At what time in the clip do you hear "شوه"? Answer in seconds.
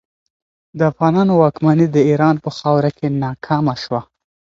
3.83-4.01